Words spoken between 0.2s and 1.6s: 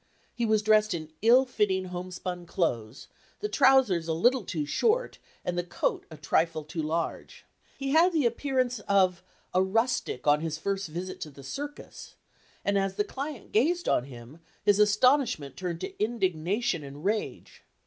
He was dressed in ill